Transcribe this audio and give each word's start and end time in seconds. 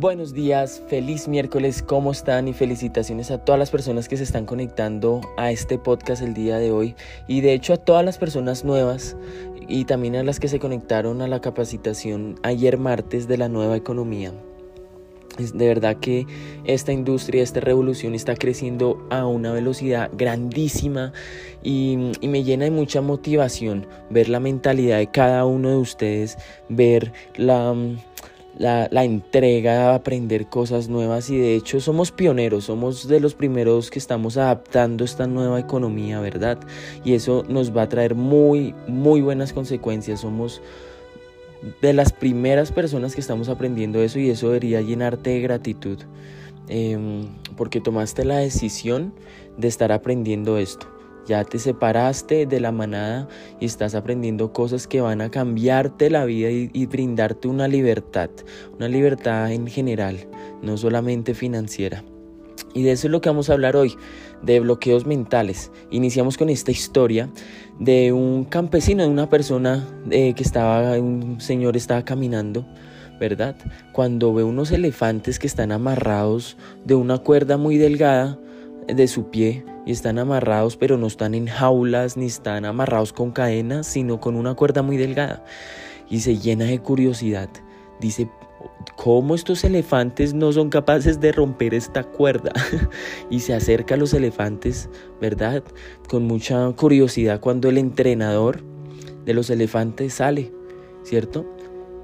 Buenos 0.00 0.32
días, 0.32 0.82
feliz 0.88 1.28
miércoles, 1.28 1.84
¿cómo 1.86 2.10
están? 2.10 2.48
Y 2.48 2.54
felicitaciones 2.54 3.30
a 3.30 3.36
todas 3.36 3.58
las 3.58 3.70
personas 3.70 4.08
que 4.08 4.16
se 4.16 4.22
están 4.22 4.46
conectando 4.46 5.20
a 5.36 5.52
este 5.52 5.76
podcast 5.76 6.22
el 6.22 6.32
día 6.32 6.56
de 6.56 6.70
hoy. 6.70 6.94
Y 7.28 7.42
de 7.42 7.52
hecho 7.52 7.74
a 7.74 7.76
todas 7.76 8.02
las 8.02 8.16
personas 8.16 8.64
nuevas 8.64 9.14
y 9.68 9.84
también 9.84 10.16
a 10.16 10.22
las 10.22 10.40
que 10.40 10.48
se 10.48 10.58
conectaron 10.58 11.20
a 11.20 11.28
la 11.28 11.42
capacitación 11.42 12.36
ayer 12.42 12.78
martes 12.78 13.28
de 13.28 13.36
la 13.36 13.50
nueva 13.50 13.76
economía. 13.76 14.32
Es 15.38 15.52
de 15.52 15.66
verdad 15.66 15.98
que 15.98 16.26
esta 16.64 16.92
industria, 16.92 17.42
esta 17.42 17.60
revolución 17.60 18.14
está 18.14 18.34
creciendo 18.36 19.06
a 19.10 19.26
una 19.26 19.52
velocidad 19.52 20.10
grandísima 20.14 21.12
y, 21.62 22.12
y, 22.22 22.28
me 22.28 22.42
llena 22.42 22.64
de 22.64 22.70
mucha 22.70 23.02
motivación 23.02 23.86
ver 24.08 24.30
la 24.30 24.40
mentalidad 24.40 24.96
de 24.96 25.10
cada 25.10 25.44
uno 25.44 25.68
de 25.68 25.76
ustedes, 25.76 26.38
ver 26.70 27.12
la 27.36 27.74
la, 28.58 29.04
entrega 29.04 29.90
a 29.90 29.94
aprender 29.94 30.46
cosas 30.46 30.88
nuevas 30.88 31.30
y 31.30 31.38
de 31.38 31.54
hecho 31.54 31.80
somos 31.80 32.10
pioneros, 32.12 32.64
somos 32.64 33.08
de 33.08 33.20
los 33.20 33.34
primeros 33.34 33.90
que 33.90 33.98
estamos 33.98 34.36
adaptando 34.36 35.04
esta 35.04 35.26
nueva 35.26 35.60
economía, 35.60 36.20
¿verdad? 36.20 36.58
Y 37.04 37.14
eso 37.14 37.44
nos 37.48 37.74
va 37.74 37.82
a 37.82 37.88
traer 37.88 38.14
muy, 38.14 38.74
muy 38.86 39.20
buenas 39.20 39.52
consecuencias, 39.52 40.20
somos 40.20 40.60
de 41.80 41.92
las 41.92 42.12
primeras 42.12 42.72
personas 42.72 43.14
que 43.14 43.20
estamos 43.20 43.48
aprendiendo 43.48 44.00
eso 44.02 44.18
y 44.18 44.30
eso 44.30 44.48
debería 44.48 44.80
llenarte 44.80 45.30
de 45.30 45.40
gratitud 45.40 45.98
eh, 46.68 47.26
porque 47.56 47.80
tomaste 47.80 48.24
la 48.24 48.38
decisión 48.38 49.12
de 49.56 49.68
estar 49.68 49.92
aprendiendo 49.92 50.56
esto. 50.56 50.99
Ya 51.26 51.44
te 51.44 51.58
separaste 51.58 52.46
de 52.46 52.60
la 52.60 52.72
manada 52.72 53.28
y 53.60 53.66
estás 53.66 53.94
aprendiendo 53.94 54.52
cosas 54.52 54.86
que 54.86 55.00
van 55.00 55.20
a 55.20 55.30
cambiarte 55.30 56.10
la 56.10 56.24
vida 56.24 56.50
y, 56.50 56.86
brindarte 56.86 57.48
una 57.48 57.68
libertad, 57.68 58.30
una 58.74 58.88
libertad 58.88 59.52
en 59.52 59.66
general, 59.66 60.26
no 60.62 60.76
solamente 60.76 61.34
financiera. 61.34 62.02
Y 62.74 62.82
de 62.82 62.92
eso 62.92 63.06
es 63.06 63.10
lo 63.10 63.20
que 63.20 63.28
vamos 63.28 63.50
a 63.50 63.52
hablar 63.52 63.76
hoy, 63.76 63.94
de 64.42 64.60
bloqueos 64.60 65.06
mentales. 65.06 65.70
Iniciamos 65.90 66.36
con 66.36 66.48
esta 66.48 66.70
historia 66.70 67.30
de 67.78 68.12
un 68.12 68.44
campesino, 68.44 69.02
de 69.02 69.08
una 69.08 69.28
persona 69.28 69.86
eh, 70.10 70.34
que 70.34 70.42
estaba, 70.42 70.98
un 70.98 71.40
señor 71.40 71.76
estaba 71.76 72.04
caminando, 72.04 72.66
¿verdad? 73.18 73.56
Cuando 73.92 74.32
ve 74.32 74.44
unos 74.44 74.70
elefantes 74.70 75.38
que 75.38 75.46
están 75.46 75.72
amarrados 75.72 76.56
de 76.84 76.94
una 76.94 77.18
cuerda 77.18 77.56
muy 77.56 77.76
delgada 77.76 78.38
de 78.86 79.06
su 79.08 79.30
pie 79.30 79.64
y 79.86 79.92
están 79.92 80.18
amarrados, 80.18 80.76
pero 80.76 80.96
no 80.96 81.06
están 81.06 81.34
en 81.34 81.46
jaulas 81.46 82.16
ni 82.16 82.26
están 82.26 82.64
amarrados 82.64 83.12
con 83.12 83.30
cadenas, 83.30 83.86
sino 83.86 84.20
con 84.20 84.36
una 84.36 84.54
cuerda 84.54 84.82
muy 84.82 84.96
delgada. 84.96 85.44
Y 86.08 86.20
se 86.20 86.38
llena 86.38 86.64
de 86.64 86.80
curiosidad. 86.80 87.48
Dice, 88.00 88.28
¿cómo 88.96 89.34
estos 89.34 89.64
elefantes 89.64 90.34
no 90.34 90.52
son 90.52 90.70
capaces 90.70 91.20
de 91.20 91.32
romper 91.32 91.74
esta 91.74 92.04
cuerda? 92.04 92.52
y 93.30 93.40
se 93.40 93.54
acerca 93.54 93.94
a 93.94 93.98
los 93.98 94.12
elefantes, 94.12 94.88
¿verdad? 95.20 95.62
Con 96.08 96.26
mucha 96.26 96.70
curiosidad 96.72 97.40
cuando 97.40 97.68
el 97.68 97.78
entrenador 97.78 98.62
de 99.24 99.34
los 99.34 99.50
elefantes 99.50 100.14
sale, 100.14 100.52
¿cierto? 101.04 101.46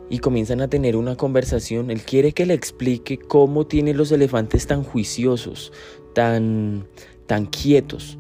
y 0.08 0.18
comienzan 0.18 0.60
a 0.60 0.68
tener 0.68 0.96
una 0.96 1.16
conversación. 1.16 1.90
Él 1.90 2.02
quiere 2.02 2.32
que 2.32 2.46
le 2.46 2.54
explique 2.54 3.18
cómo 3.18 3.66
tienen 3.66 3.96
los 3.96 4.12
elefantes 4.12 4.66
tan 4.66 4.82
juiciosos, 4.84 5.72
tan, 6.14 6.86
tan 7.26 7.46
quietos. 7.46 8.18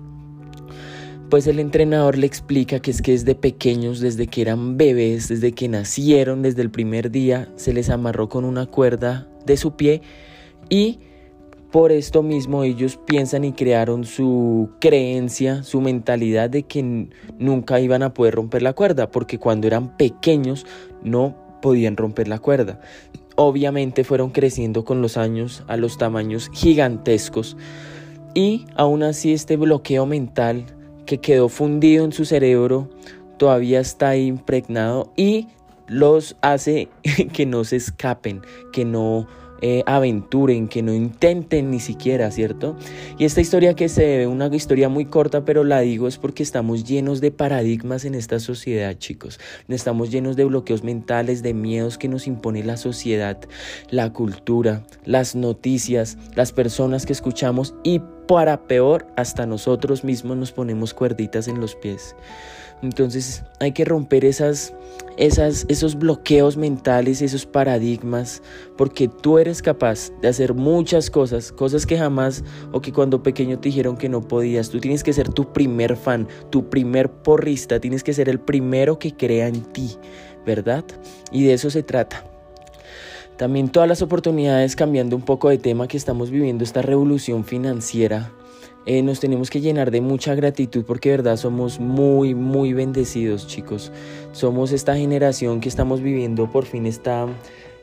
Pues 1.30 1.48
el 1.48 1.58
entrenador 1.58 2.16
le 2.16 2.26
explica 2.26 2.78
que 2.78 2.92
es 2.92 3.02
que 3.02 3.10
desde 3.10 3.34
pequeños, 3.34 3.98
desde 3.98 4.28
que 4.28 4.42
eran 4.42 4.76
bebés, 4.76 5.28
desde 5.28 5.52
que 5.52 5.68
nacieron, 5.68 6.42
desde 6.42 6.62
el 6.62 6.70
primer 6.70 7.10
día, 7.10 7.48
se 7.56 7.72
les 7.72 7.90
amarró 7.90 8.28
con 8.28 8.44
una 8.44 8.66
cuerda 8.66 9.28
de 9.44 9.56
su 9.56 9.74
pie 9.74 10.02
y 10.68 11.00
por 11.72 11.90
esto 11.90 12.22
mismo 12.22 12.62
ellos 12.62 12.98
piensan 13.06 13.44
y 13.44 13.52
crearon 13.52 14.04
su 14.04 14.70
creencia, 14.80 15.64
su 15.64 15.80
mentalidad 15.80 16.48
de 16.48 16.62
que 16.62 17.08
nunca 17.38 17.80
iban 17.80 18.04
a 18.04 18.14
poder 18.14 18.36
romper 18.36 18.62
la 18.62 18.72
cuerda, 18.72 19.10
porque 19.10 19.38
cuando 19.38 19.66
eran 19.66 19.96
pequeños 19.96 20.64
no 21.02 21.36
podían 21.60 21.96
romper 21.96 22.28
la 22.28 22.38
cuerda. 22.38 22.80
Obviamente 23.34 24.04
fueron 24.04 24.30
creciendo 24.30 24.84
con 24.84 25.02
los 25.02 25.16
años 25.16 25.64
a 25.66 25.76
los 25.76 25.98
tamaños 25.98 26.50
gigantescos 26.54 27.56
y 28.36 28.66
aún 28.76 29.02
así 29.02 29.32
este 29.32 29.56
bloqueo 29.56 30.04
mental 30.04 30.66
que 31.06 31.18
quedó 31.18 31.48
fundido 31.48 32.04
en 32.04 32.12
su 32.12 32.26
cerebro 32.26 32.86
todavía 33.38 33.80
está 33.80 34.14
impregnado 34.14 35.10
y 35.16 35.48
los 35.88 36.36
hace 36.42 36.88
que 37.32 37.46
no 37.46 37.64
se 37.64 37.76
escapen, 37.76 38.42
que 38.74 38.84
no 38.84 39.26
eh, 39.62 39.82
aventuren, 39.86 40.68
que 40.68 40.82
no 40.82 40.92
intenten 40.92 41.70
ni 41.70 41.80
siquiera, 41.80 42.30
¿cierto? 42.30 42.76
Y 43.18 43.24
esta 43.24 43.40
historia 43.40 43.74
que 43.74 43.88
se 43.88 44.18
ve, 44.18 44.26
una 44.26 44.46
historia 44.54 44.88
muy 44.88 45.06
corta, 45.06 45.44
pero 45.44 45.64
la 45.64 45.80
digo 45.80 46.08
es 46.08 46.18
porque 46.18 46.42
estamos 46.42 46.84
llenos 46.84 47.20
de 47.20 47.30
paradigmas 47.30 48.04
en 48.04 48.14
esta 48.14 48.38
sociedad, 48.38 48.94
chicos. 48.98 49.40
Estamos 49.68 50.10
llenos 50.10 50.36
de 50.36 50.44
bloqueos 50.44 50.84
mentales, 50.84 51.42
de 51.42 51.54
miedos 51.54 51.98
que 51.98 52.08
nos 52.08 52.26
impone 52.26 52.64
la 52.64 52.76
sociedad, 52.76 53.38
la 53.90 54.12
cultura, 54.12 54.84
las 55.04 55.34
noticias, 55.34 56.18
las 56.34 56.52
personas 56.52 57.06
que 57.06 57.12
escuchamos 57.12 57.74
y 57.82 58.00
para 58.26 58.66
peor, 58.66 59.06
hasta 59.16 59.46
nosotros 59.46 60.04
mismos 60.04 60.36
nos 60.36 60.52
ponemos 60.52 60.94
cuerditas 60.94 61.48
en 61.48 61.60
los 61.60 61.76
pies. 61.76 62.16
Entonces 62.82 63.42
hay 63.58 63.72
que 63.72 63.84
romper 63.84 64.24
esas, 64.24 64.74
esas, 65.16 65.64
esos 65.68 65.96
bloqueos 65.98 66.56
mentales, 66.56 67.22
esos 67.22 67.46
paradigmas, 67.46 68.42
porque 68.76 69.08
tú 69.08 69.38
eres 69.38 69.62
capaz 69.62 70.10
de 70.20 70.28
hacer 70.28 70.54
muchas 70.54 71.10
cosas, 71.10 71.52
cosas 71.52 71.86
que 71.86 71.96
jamás 71.96 72.44
o 72.72 72.80
que 72.80 72.92
cuando 72.92 73.22
pequeño 73.22 73.58
te 73.58 73.70
dijeron 73.70 73.96
que 73.96 74.08
no 74.08 74.20
podías. 74.20 74.68
Tú 74.68 74.78
tienes 74.78 75.02
que 75.02 75.12
ser 75.12 75.30
tu 75.30 75.52
primer 75.52 75.96
fan, 75.96 76.28
tu 76.50 76.68
primer 76.68 77.10
porrista, 77.10 77.80
tienes 77.80 78.04
que 78.04 78.12
ser 78.12 78.28
el 78.28 78.40
primero 78.40 78.98
que 78.98 79.16
crea 79.16 79.48
en 79.48 79.62
ti, 79.72 79.96
¿verdad? 80.44 80.84
Y 81.32 81.44
de 81.44 81.54
eso 81.54 81.70
se 81.70 81.82
trata. 81.82 82.24
También 83.38 83.68
todas 83.68 83.88
las 83.88 84.00
oportunidades, 84.00 84.76
cambiando 84.76 85.14
un 85.14 85.22
poco 85.22 85.50
de 85.50 85.58
tema 85.58 85.88
que 85.88 85.98
estamos 85.98 86.30
viviendo, 86.30 86.64
esta 86.64 86.80
revolución 86.80 87.44
financiera, 87.44 88.32
eh, 88.86 89.02
nos 89.02 89.18
tenemos 89.18 89.50
que 89.50 89.60
llenar 89.60 89.90
de 89.90 90.00
mucha 90.00 90.34
gratitud 90.36 90.84
porque 90.84 91.10
de 91.10 91.16
verdad 91.18 91.36
somos 91.36 91.80
muy, 91.80 92.34
muy 92.34 92.72
bendecidos 92.72 93.48
chicos. 93.48 93.90
Somos 94.30 94.70
esta 94.70 94.96
generación 94.96 95.60
que 95.60 95.68
estamos 95.68 96.00
viviendo 96.00 96.50
por 96.50 96.66
fin 96.66 96.86
esta, 96.86 97.26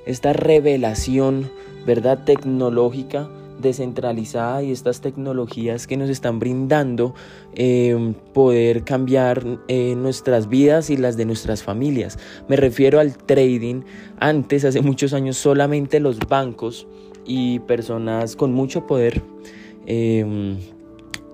esta 0.05 0.31
revelación, 0.31 1.51
¿verdad? 1.85 2.23
Tecnológica 2.23 3.29
descentralizada 3.61 4.63
y 4.63 4.71
estas 4.71 5.01
tecnologías 5.01 5.87
que 5.87 5.97
nos 5.97 6.09
están 6.09 6.39
brindando 6.39 7.13
eh, 7.53 8.13
poder 8.33 8.83
cambiar 8.83 9.43
eh, 9.67 9.95
nuestras 9.95 10.49
vidas 10.49 10.89
y 10.89 10.97
las 10.97 11.17
de 11.17 11.25
nuestras 11.25 11.63
familias. 11.63 12.17
Me 12.47 12.55
refiero 12.55 12.99
al 12.99 13.17
trading. 13.17 13.81
Antes, 14.19 14.65
hace 14.65 14.81
muchos 14.81 15.13
años, 15.13 15.37
solamente 15.37 15.99
los 15.99 16.19
bancos 16.19 16.87
y 17.25 17.59
personas 17.59 18.35
con 18.35 18.53
mucho 18.53 18.85
poder 18.85 19.21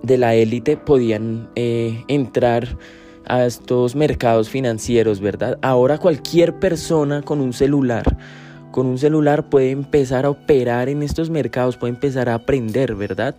de 0.02 0.18
la 0.18 0.34
élite 0.34 0.76
podían 0.76 1.48
entrar 1.54 2.78
a 3.26 3.44
estos 3.46 3.94
mercados 3.94 4.48
financieros, 4.48 5.20
¿verdad? 5.20 5.58
Ahora 5.62 5.98
cualquier 5.98 6.58
persona 6.58 7.22
con 7.22 7.40
un 7.40 7.52
celular 7.52 8.18
con 8.70 8.86
un 8.86 8.98
celular 8.98 9.48
puede 9.48 9.70
empezar 9.70 10.26
a 10.26 10.30
operar 10.30 10.88
en 10.88 11.02
estos 11.02 11.30
mercados, 11.30 11.76
puede 11.76 11.94
empezar 11.94 12.28
a 12.28 12.34
aprender, 12.34 12.94
¿verdad? 12.94 13.34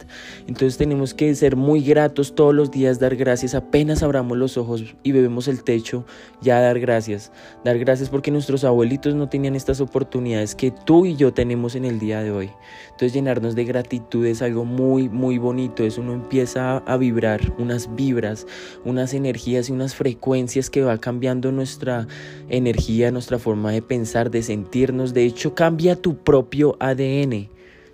Entonces 0.47 0.77
tenemos 0.77 1.13
que 1.13 1.33
ser 1.35 1.55
muy 1.55 1.81
gratos 1.81 2.35
todos 2.35 2.53
los 2.53 2.71
días, 2.71 2.99
dar 2.99 3.15
gracias, 3.15 3.55
apenas 3.55 4.03
abramos 4.03 4.37
los 4.37 4.57
ojos 4.57 4.83
y 5.03 5.11
bebemos 5.11 5.47
el 5.47 5.63
techo, 5.63 6.05
ya 6.41 6.59
dar 6.59 6.79
gracias, 6.79 7.31
dar 7.63 7.79
gracias 7.79 8.09
porque 8.09 8.31
nuestros 8.31 8.63
abuelitos 8.63 9.15
no 9.15 9.29
tenían 9.29 9.55
estas 9.55 9.81
oportunidades 9.81 10.55
que 10.55 10.71
tú 10.71 11.05
y 11.05 11.15
yo 11.15 11.33
tenemos 11.33 11.75
en 11.75 11.85
el 11.85 11.99
día 11.99 12.21
de 12.21 12.31
hoy. 12.31 12.49
Entonces 12.85 13.13
llenarnos 13.13 13.55
de 13.55 13.65
gratitud 13.65 14.25
es 14.25 14.41
algo 14.41 14.65
muy, 14.65 15.09
muy 15.09 15.37
bonito, 15.37 15.83
eso 15.83 16.01
uno 16.01 16.13
empieza 16.13 16.77
a 16.77 16.97
vibrar, 16.97 17.41
unas 17.57 17.95
vibras, 17.95 18.45
unas 18.85 19.13
energías 19.13 19.69
y 19.69 19.71
unas 19.71 19.95
frecuencias 19.95 20.69
que 20.69 20.83
va 20.83 20.97
cambiando 20.97 21.51
nuestra 21.51 22.07
energía, 22.49 23.11
nuestra 23.11 23.39
forma 23.39 23.71
de 23.71 23.81
pensar, 23.81 24.29
de 24.29 24.43
sentirnos, 24.43 25.13
de 25.13 25.20
de 25.21 25.27
hecho 25.27 25.53
cambia 25.53 25.95
tu 25.95 26.17
propio 26.17 26.75
ADN, 26.79 27.47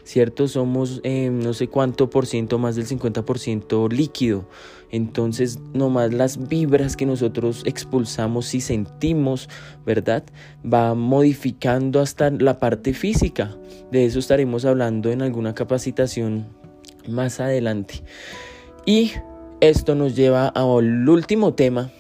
¿cierto? 0.05 0.47
Somos 0.47 1.01
eh, 1.03 1.29
no 1.29 1.53
sé 1.53 1.67
cuánto 1.67 2.09
por 2.09 2.25
ciento, 2.25 2.57
más 2.57 2.77
del 2.77 2.87
50% 2.87 3.91
líquido. 3.91 4.47
Entonces, 4.91 5.59
nomás 5.73 6.13
las 6.13 6.47
vibras 6.47 6.95
que 6.95 7.05
nosotros 7.05 7.63
expulsamos 7.65 8.55
y 8.55 8.61
sentimos, 8.61 9.49
¿verdad? 9.85 10.23
Va 10.63 10.93
modificando 10.93 11.99
hasta 11.99 12.29
la 12.29 12.59
parte 12.59 12.93
física. 12.93 13.57
De 13.91 14.05
eso 14.05 14.19
estaremos 14.19 14.63
hablando 14.63 15.11
en 15.11 15.21
alguna 15.21 15.53
capacitación 15.53 16.47
más 17.09 17.41
adelante. 17.41 18.05
Y 18.85 19.11
esto 19.59 19.95
nos 19.95 20.15
lleva 20.15 20.47
al 20.47 21.09
último 21.09 21.55
tema 21.55 21.91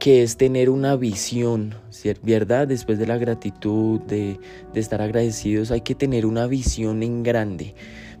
que 0.00 0.22
es 0.22 0.38
tener 0.38 0.70
una 0.70 0.96
visión, 0.96 1.74
¿verdad? 2.22 2.66
Después 2.66 2.98
de 2.98 3.06
la 3.06 3.18
gratitud, 3.18 4.00
de, 4.00 4.40
estar 4.74 5.02
agradecidos, 5.02 5.70
hay 5.70 5.82
que 5.82 5.94
tener 5.94 6.24
una 6.24 6.46
visión 6.46 7.02
en 7.02 7.22
grande 7.22 7.74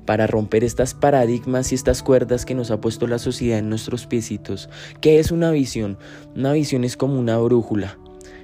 para 0.04 0.26
romper 0.26 0.62
estas 0.62 0.92
paradigmas 0.92 1.72
y 1.72 1.74
estas 1.74 2.02
cuerdas 2.02 2.44
que 2.44 2.54
nos 2.54 2.70
ha 2.70 2.80
puesto 2.80 3.06
la 3.06 3.18
sociedad 3.18 3.58
en 3.58 3.70
nuestros 3.70 4.06
piecitos. 4.06 4.68
¿Qué 5.00 5.18
es 5.18 5.32
una 5.32 5.50
visión? 5.50 5.98
Una 6.36 6.52
visión 6.52 6.84
es 6.84 6.98
como 6.98 7.18
una 7.18 7.38
brújula, 7.38 7.98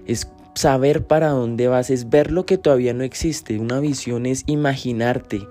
es 0.07 0.29
saber 0.55 1.07
para 1.07 1.29
dónde 1.29 1.69
vas, 1.69 1.91
es 1.91 2.09
ver 2.09 2.33
lo 2.33 2.47
que 2.47 2.57
todavía 2.57 2.95
no 2.95 3.05
existe. 3.05 3.59
Una 3.59 3.81
visión 3.81 4.25
es 4.25 4.45
imaginarte, 4.47 5.47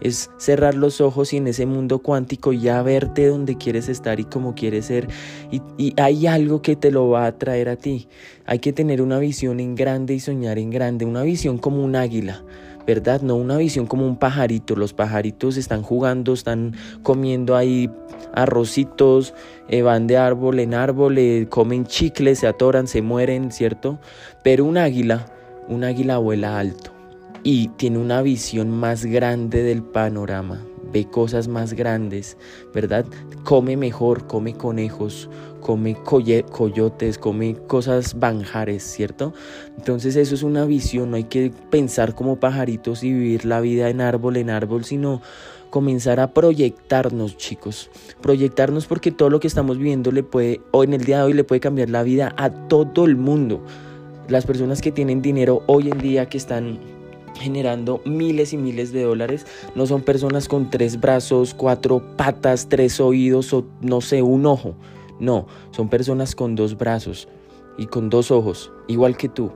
es 0.00 0.30
cerrar 0.36 0.74
los 0.74 1.00
ojos 1.00 1.32
y 1.32 1.38
en 1.38 1.46
ese 1.46 1.66
mundo 1.66 2.00
cuántico 2.00 2.52
ya 2.52 2.82
verte 2.82 3.26
donde 3.26 3.56
quieres 3.56 3.88
estar 3.88 4.20
y 4.20 4.24
cómo 4.24 4.54
quieres 4.54 4.86
ser. 4.86 5.08
Y, 5.50 5.62
y, 5.78 5.94
hay 6.00 6.26
algo 6.26 6.62
que 6.62 6.76
te 6.76 6.90
lo 6.90 7.08
va 7.08 7.26
a 7.26 7.38
traer 7.38 7.68
a 7.68 7.76
ti. 7.76 8.08
Hay 8.44 8.58
que 8.58 8.72
tener 8.72 9.02
una 9.02 9.18
visión 9.18 9.60
en 9.60 9.74
grande 9.74 10.14
y 10.14 10.20
soñar 10.20 10.58
en 10.58 10.70
grande, 10.70 11.04
una 11.04 11.22
visión 11.22 11.58
como 11.58 11.84
un 11.84 11.96
águila. 11.96 12.42
¿verdad? 12.86 13.20
No 13.20 13.34
una 13.34 13.56
visión 13.56 13.86
como 13.86 14.06
un 14.06 14.16
pajarito. 14.16 14.76
Los 14.76 14.92
pajaritos 14.92 15.56
están 15.56 15.82
jugando, 15.82 16.32
están 16.32 16.74
comiendo 17.02 17.56
ahí 17.56 17.90
arrocitos, 18.32 19.34
eh, 19.68 19.82
van 19.82 20.06
de 20.06 20.16
árbol 20.16 20.60
en 20.60 20.72
árbol, 20.72 21.18
eh, 21.18 21.46
comen 21.50 21.84
chicles, 21.84 22.38
se 22.38 22.46
atoran, 22.46 22.86
se 22.86 23.02
mueren, 23.02 23.50
¿cierto? 23.50 23.98
Pero 24.44 24.64
un 24.64 24.78
águila, 24.78 25.26
un 25.68 25.82
águila 25.82 26.18
vuela 26.18 26.58
alto 26.58 26.95
y 27.46 27.68
tiene 27.76 27.98
una 27.98 28.22
visión 28.22 28.70
más 28.70 29.04
grande 29.06 29.62
del 29.62 29.80
panorama, 29.80 30.66
ve 30.92 31.04
cosas 31.04 31.46
más 31.46 31.74
grandes, 31.74 32.36
¿verdad? 32.74 33.06
Come 33.44 33.76
mejor, 33.76 34.26
come 34.26 34.54
conejos, 34.54 35.30
come 35.60 35.94
coyotes, 35.94 37.18
come 37.18 37.54
cosas 37.68 38.18
banjares, 38.18 38.82
¿cierto? 38.82 39.32
Entonces 39.78 40.16
eso 40.16 40.34
es 40.34 40.42
una 40.42 40.64
visión, 40.64 41.12
no 41.12 41.18
hay 41.18 41.22
que 41.22 41.52
pensar 41.70 42.16
como 42.16 42.40
pajaritos 42.40 43.04
y 43.04 43.12
vivir 43.12 43.44
la 43.44 43.60
vida 43.60 43.90
en 43.90 44.00
árbol 44.00 44.38
en 44.38 44.50
árbol, 44.50 44.84
sino 44.84 45.22
comenzar 45.70 46.18
a 46.18 46.34
proyectarnos, 46.34 47.36
chicos. 47.36 47.90
Proyectarnos 48.22 48.86
porque 48.86 49.12
todo 49.12 49.30
lo 49.30 49.38
que 49.38 49.46
estamos 49.46 49.78
viviendo 49.78 50.10
le 50.10 50.24
puede, 50.24 50.62
o 50.72 50.82
en 50.82 50.94
el 50.94 51.04
día 51.04 51.18
de 51.18 51.22
hoy 51.22 51.32
le 51.34 51.44
puede 51.44 51.60
cambiar 51.60 51.90
la 51.90 52.02
vida 52.02 52.34
a 52.36 52.50
todo 52.50 53.04
el 53.04 53.14
mundo. 53.14 53.64
Las 54.26 54.46
personas 54.46 54.80
que 54.80 54.90
tienen 54.90 55.22
dinero 55.22 55.62
hoy 55.68 55.88
en 55.88 55.98
día 55.98 56.28
que 56.28 56.38
están 56.38 56.95
generando 57.38 58.00
miles 58.04 58.52
y 58.52 58.56
miles 58.56 58.92
de 58.92 59.02
dólares. 59.02 59.46
No 59.74 59.86
son 59.86 60.02
personas 60.02 60.48
con 60.48 60.70
tres 60.70 61.00
brazos, 61.00 61.54
cuatro 61.54 62.02
patas, 62.16 62.68
tres 62.68 63.00
oídos 63.00 63.52
o 63.52 63.66
no 63.80 64.00
sé, 64.00 64.22
un 64.22 64.46
ojo. 64.46 64.74
No, 65.18 65.46
son 65.70 65.88
personas 65.88 66.34
con 66.34 66.54
dos 66.54 66.76
brazos 66.76 67.28
y 67.78 67.86
con 67.86 68.10
dos 68.10 68.30
ojos, 68.30 68.72
igual 68.86 69.16
que 69.16 69.28
tú, 69.28 69.50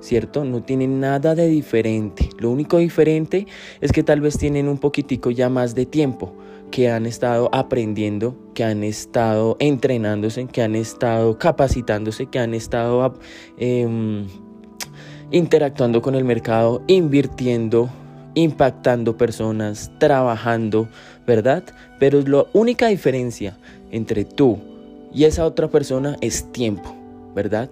¿cierto? 0.00 0.44
No 0.44 0.62
tienen 0.62 1.00
nada 1.00 1.34
de 1.34 1.48
diferente. 1.48 2.28
Lo 2.38 2.50
único 2.50 2.78
diferente 2.78 3.46
es 3.80 3.92
que 3.92 4.02
tal 4.02 4.20
vez 4.20 4.38
tienen 4.38 4.68
un 4.68 4.78
poquitico 4.78 5.30
ya 5.30 5.48
más 5.48 5.74
de 5.74 5.86
tiempo, 5.86 6.32
que 6.70 6.90
han 6.90 7.06
estado 7.06 7.48
aprendiendo, 7.52 8.36
que 8.54 8.64
han 8.64 8.84
estado 8.84 9.56
entrenándose, 9.58 10.46
que 10.46 10.62
han 10.62 10.76
estado 10.76 11.38
capacitándose, 11.38 12.26
que 12.26 12.38
han 12.38 12.54
estado 12.54 13.14
em, 13.56 14.26
interactuando 15.30 16.02
con 16.02 16.14
el 16.14 16.24
mercado, 16.24 16.82
invirtiendo, 16.86 17.88
impactando 18.34 19.16
personas, 19.16 19.90
trabajando, 19.98 20.88
¿verdad? 21.26 21.64
Pero 21.98 22.20
la 22.22 22.46
única 22.52 22.88
diferencia 22.88 23.56
entre 23.90 24.24
tú 24.24 24.58
y 25.12 25.24
esa 25.24 25.44
otra 25.44 25.68
persona 25.68 26.16
es 26.20 26.50
tiempo, 26.52 26.94
¿verdad? 27.34 27.70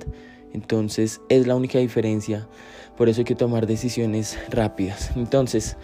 Entonces 0.53 1.21
es 1.29 1.47
la 1.47 1.55
única 1.55 1.79
diferencia. 1.79 2.47
Por 2.97 3.09
eso 3.09 3.21
hay 3.21 3.25
que 3.25 3.35
tomar 3.35 3.67
decisiones 3.67 4.39
rápidas. 4.51 5.13
Entonces, 5.15 5.77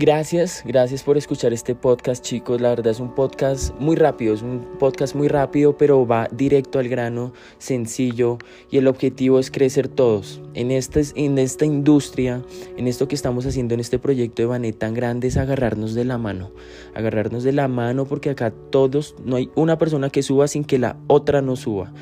Gracias, 0.00 0.62
gracias 0.64 1.02
por 1.02 1.18
escuchar 1.18 1.52
este 1.52 1.74
podcast 1.74 2.24
chicos. 2.24 2.58
La 2.58 2.70
verdad 2.70 2.86
es 2.86 3.00
un 3.00 3.14
podcast 3.14 3.78
muy 3.78 3.96
rápido, 3.96 4.32
es 4.32 4.40
un 4.40 4.66
podcast 4.78 5.14
muy 5.14 5.28
rápido, 5.28 5.76
pero 5.76 6.06
va 6.06 6.26
directo 6.32 6.78
al 6.78 6.88
grano, 6.88 7.34
sencillo 7.58 8.38
y 8.70 8.78
el 8.78 8.86
objetivo 8.86 9.38
es 9.38 9.50
crecer 9.50 9.88
todos. 9.88 10.40
En, 10.54 10.70
este, 10.70 11.02
en 11.16 11.36
esta 11.36 11.66
industria, 11.66 12.42
en 12.78 12.88
esto 12.88 13.08
que 13.08 13.14
estamos 13.14 13.44
haciendo 13.44 13.74
en 13.74 13.80
este 13.80 13.98
proyecto 13.98 14.40
de 14.40 14.46
Banet 14.46 14.78
tan 14.78 14.94
grande 14.94 15.28
es 15.28 15.36
agarrarnos 15.36 15.92
de 15.92 16.06
la 16.06 16.16
mano. 16.16 16.50
Agarrarnos 16.94 17.44
de 17.44 17.52
la 17.52 17.68
mano 17.68 18.06
porque 18.06 18.30
acá 18.30 18.52
todos, 18.70 19.14
no 19.22 19.36
hay 19.36 19.50
una 19.54 19.76
persona 19.76 20.08
que 20.08 20.22
suba 20.22 20.48
sin 20.48 20.64
que 20.64 20.78
la 20.78 20.96
otra 21.08 21.42
no 21.42 21.56
suba. 21.56 21.92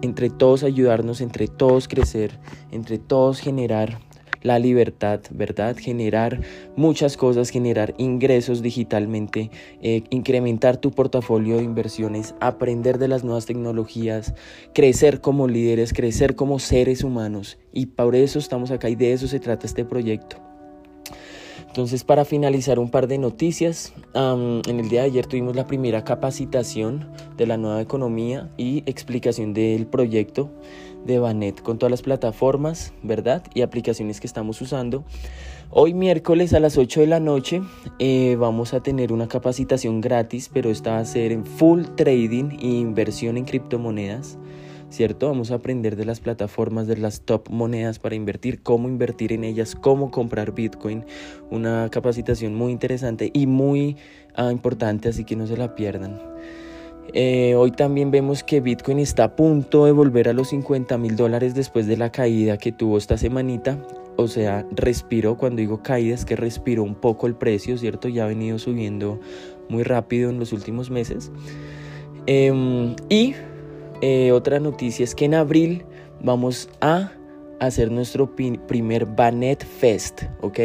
Entre 0.00 0.30
todos 0.30 0.62
ayudarnos, 0.62 1.20
entre 1.20 1.48
todos 1.48 1.86
crecer, 1.86 2.38
entre 2.70 2.96
todos 2.96 3.40
generar 3.40 3.98
la 4.42 4.58
libertad, 4.58 5.20
¿verdad? 5.30 5.76
Generar 5.76 6.40
muchas 6.76 7.16
cosas, 7.16 7.50
generar 7.50 7.94
ingresos 7.98 8.62
digitalmente, 8.62 9.50
eh, 9.82 10.02
incrementar 10.10 10.76
tu 10.76 10.90
portafolio 10.90 11.56
de 11.58 11.64
inversiones, 11.64 12.34
aprender 12.40 12.98
de 12.98 13.08
las 13.08 13.24
nuevas 13.24 13.46
tecnologías, 13.46 14.34
crecer 14.74 15.20
como 15.20 15.48
líderes, 15.48 15.92
crecer 15.92 16.34
como 16.34 16.58
seres 16.58 17.02
humanos. 17.04 17.58
Y 17.72 17.86
por 17.86 18.14
eso 18.16 18.38
estamos 18.38 18.70
acá 18.70 18.88
y 18.88 18.94
de 18.94 19.12
eso 19.12 19.26
se 19.28 19.40
trata 19.40 19.66
este 19.66 19.84
proyecto. 19.84 20.36
Entonces, 21.76 22.04
para 22.04 22.24
finalizar 22.24 22.78
un 22.78 22.90
par 22.90 23.06
de 23.06 23.18
noticias, 23.18 23.92
en 24.14 24.80
el 24.80 24.88
día 24.88 25.02
de 25.02 25.08
ayer 25.08 25.26
tuvimos 25.26 25.54
la 25.54 25.66
primera 25.66 26.04
capacitación 26.04 27.06
de 27.36 27.46
la 27.46 27.58
nueva 27.58 27.82
economía 27.82 28.50
y 28.56 28.78
explicación 28.86 29.52
del 29.52 29.86
proyecto 29.86 30.50
de 31.06 31.18
Banet 31.18 31.62
con 31.62 31.78
todas 31.78 31.90
las 31.90 32.02
plataformas, 32.02 32.92
¿verdad? 33.02 33.44
Y 33.54 33.62
aplicaciones 33.62 34.20
que 34.20 34.26
estamos 34.26 34.60
usando. 34.60 35.04
Hoy 35.70 35.94
miércoles 35.94 36.52
a 36.52 36.60
las 36.60 36.76
8 36.76 37.00
de 37.00 37.06
la 37.06 37.20
noche 37.20 37.62
eh, 37.98 38.36
vamos 38.38 38.74
a 38.74 38.82
tener 38.82 39.12
una 39.12 39.28
capacitación 39.28 40.00
gratis, 40.00 40.50
pero 40.52 40.70
esta 40.70 40.92
va 40.92 40.98
a 40.98 41.04
ser 41.04 41.32
en 41.32 41.44
full 41.44 41.84
trading 41.96 42.58
e 42.60 42.66
inversión 42.66 43.36
en 43.36 43.44
criptomonedas. 43.44 44.38
¿Cierto? 44.88 45.26
Vamos 45.26 45.50
a 45.50 45.56
aprender 45.56 45.96
de 45.96 46.04
las 46.04 46.20
plataformas, 46.20 46.86
de 46.86 46.96
las 46.96 47.22
top 47.22 47.50
monedas 47.50 47.98
para 47.98 48.14
invertir, 48.14 48.62
cómo 48.62 48.88
invertir 48.88 49.32
en 49.32 49.42
ellas, 49.42 49.74
cómo 49.74 50.12
comprar 50.12 50.54
Bitcoin. 50.54 51.04
Una 51.50 51.88
capacitación 51.90 52.54
muy 52.54 52.70
interesante 52.70 53.30
y 53.34 53.48
muy 53.48 53.96
ah, 54.36 54.52
importante, 54.52 55.08
así 55.08 55.24
que 55.24 55.34
no 55.34 55.48
se 55.48 55.56
la 55.56 55.74
pierdan. 55.74 56.20
Eh, 57.12 57.54
hoy 57.56 57.70
también 57.70 58.10
vemos 58.10 58.42
que 58.42 58.60
Bitcoin 58.60 58.98
está 58.98 59.24
a 59.24 59.36
punto 59.36 59.84
de 59.84 59.92
volver 59.92 60.28
a 60.28 60.32
los 60.32 60.48
50 60.48 60.98
mil 60.98 61.16
dólares 61.16 61.54
después 61.54 61.86
de 61.86 61.96
la 61.96 62.10
caída 62.10 62.58
que 62.58 62.72
tuvo 62.72 62.98
esta 62.98 63.16
semanita. 63.16 63.78
O 64.16 64.28
sea, 64.28 64.66
respiró, 64.70 65.36
cuando 65.36 65.60
digo 65.60 65.82
caída 65.82 66.14
es 66.14 66.24
que 66.24 66.36
respiró 66.36 66.82
un 66.82 66.94
poco 66.94 67.26
el 67.26 67.34
precio, 67.34 67.76
¿cierto? 67.78 68.08
Ya 68.08 68.24
ha 68.24 68.28
venido 68.28 68.58
subiendo 68.58 69.20
muy 69.68 69.82
rápido 69.82 70.30
en 70.30 70.38
los 70.38 70.52
últimos 70.52 70.90
meses. 70.90 71.30
Em, 72.26 72.96
y 73.08 73.34
eh, 74.00 74.32
otra 74.32 74.58
noticia 74.58 75.04
es 75.04 75.14
que 75.14 75.26
en 75.26 75.34
abril 75.34 75.84
vamos 76.22 76.68
a 76.80 77.12
hacer 77.58 77.90
nuestro 77.90 78.34
primer 78.34 79.06
Banet 79.06 79.64
Fest, 79.64 80.24
¿ok? 80.40 80.58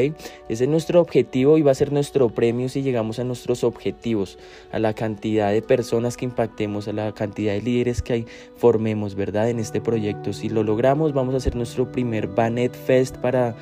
Ese 0.50 0.64
es 0.64 0.68
nuestro 0.68 1.00
objetivo 1.02 1.58
y 1.58 1.62
va 1.62 1.72
a 1.72 1.76
ser 1.76 1.92
nuestro 1.92 2.30
premio 2.30 2.70
si 2.70 2.82
llegamos 2.82 3.20
a 3.20 3.24
nuestros 3.24 3.64
objetivos, 3.64 4.38
a 4.72 4.80
la 4.80 4.94
cantidad 4.94 5.52
de 5.52 5.62
personas 5.62 6.18
que 6.18 6.26
impactemos, 6.26 6.88
a 6.88 6.94
la 6.94 7.14
cantidad 7.14 7.54
de 7.54 7.62
líderes 7.62 8.02
que 8.02 8.26
formemos, 8.56 9.16
¿verdad? 9.16 9.50
En 9.50 9.60
este 9.60 9.80
proyecto. 9.80 10.34
Si 10.34 10.50
lo 10.50 10.64
logramos, 10.64 11.14
vamos 11.14 11.34
a 11.34 11.38
hacer 11.38 11.56
nuestro 11.56 11.92
primer 11.92 12.28
Banet 12.28 12.76
Fest 12.76 13.18
para 13.18 13.56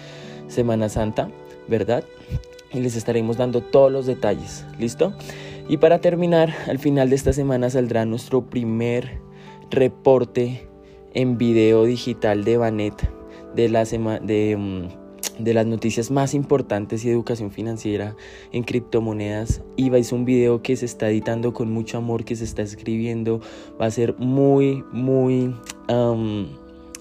Semana 0.47 0.89
Santa, 0.89 1.29
¿verdad? 1.67 2.03
Y 2.73 2.79
les 2.79 2.95
estaremos 2.95 3.37
dando 3.37 3.61
todos 3.61 3.91
los 3.91 4.05
detalles, 4.05 4.65
¿listo? 4.79 5.13
Y 5.67 5.77
para 5.77 6.01
terminar, 6.01 6.55
al 6.67 6.79
final 6.79 7.09
de 7.09 7.15
esta 7.15 7.33
semana 7.33 7.69
saldrá 7.69 8.05
nuestro 8.05 8.49
primer 8.49 9.19
reporte 9.69 10.67
en 11.13 11.37
video 11.37 11.85
digital 11.85 12.43
de 12.43 12.57
Banet 12.57 13.18
de, 13.55 13.69
la 13.69 13.83
de, 13.83 14.57
mm, 14.57 15.43
de 15.43 15.53
las 15.53 15.65
noticias 15.65 16.11
más 16.11 16.33
importantes 16.33 17.03
y 17.03 17.07
de 17.07 17.13
educación 17.13 17.51
financiera 17.51 18.15
en 18.51 18.63
criptomonedas. 18.63 19.61
Iba 19.77 19.97
es 19.97 20.11
un 20.11 20.25
video 20.25 20.61
que 20.61 20.75
se 20.75 20.85
está 20.85 21.09
editando 21.09 21.53
con 21.53 21.71
mucho 21.71 21.97
amor, 21.97 22.25
que 22.25 22.35
se 22.35 22.43
está 22.43 22.61
escribiendo. 22.61 23.41
Va 23.79 23.85
a 23.85 23.91
ser 23.91 24.15
muy, 24.17 24.83
muy... 24.91 25.55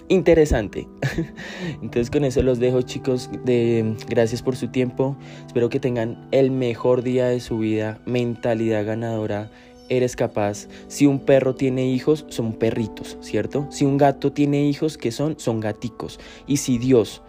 interesante. 0.09 0.89
Entonces 1.83 2.11
con 2.11 2.25
eso 2.25 2.43
los 2.43 2.59
dejo 2.59 2.83
chicos. 2.83 3.31
De, 3.45 3.97
gracias 4.09 4.43
por 4.43 4.57
su 4.57 4.69
tiempo. 4.69 5.17
Espero 5.47 5.69
que 5.69 5.81
tengan 5.81 6.29
el 6.31 6.51
mejor 6.51 7.03
día 7.03 7.27
de 7.27 7.41
su 7.41 7.59
vida. 7.59 8.01
Mentalidad 8.07 8.87
ganadora 8.87 9.51
eres 9.89 10.17
capaz. 10.17 10.69
Si 10.89 11.07
un 11.07 11.21
perro 11.21 11.55
tiene 11.55 11.87
hijos, 11.87 12.25
son 12.29 12.53
perritos, 12.53 13.17
¿cierto? 13.21 13.67
Si 13.71 13.85
un 13.85 13.97
gato 13.97 14.33
tiene 14.33 14.67
hijos, 14.67 14.99
¿qué 14.99 15.11
son? 15.11 15.39
Son 15.39 15.61
gaticos. 15.61 16.21
Y 16.47 16.59
si 16.59 16.79
Dios 16.79 17.23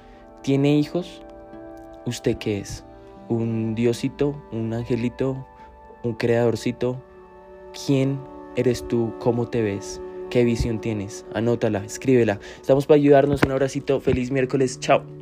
tiene 0.44 0.78
hijos, 0.78 1.22
¿usted 2.06 2.38
qué 2.38 2.60
es? 2.60 2.84
¿Un 3.28 3.76
diosito? 3.76 4.42
¿Un 4.52 4.74
angelito? 4.74 5.46
¿Un 6.04 6.14
creadorcito? 6.14 7.02
¿Quién 7.86 8.20
eres 8.56 8.88
tú? 8.88 9.14
¿Cómo 9.20 9.48
te 9.48 9.62
ves? 9.62 10.02
¿Qué 10.30 10.44
visión 10.44 10.80
tienes? 10.80 11.26
Anótala, 11.34 11.84
escríbela. 11.84 12.40
Estamos 12.62 12.86
para 12.86 12.98
ayudarnos. 12.98 13.44
Un 13.44 13.52
abracito. 13.52 14.00
Feliz 14.00 14.32
miércoles. 14.32 14.80
Chao. 14.80 15.19